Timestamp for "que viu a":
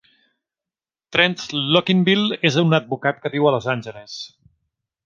3.27-3.57